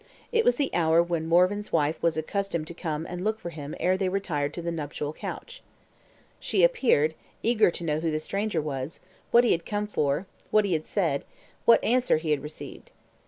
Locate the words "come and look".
2.73-3.39